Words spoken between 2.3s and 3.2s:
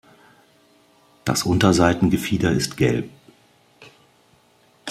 ist gelb.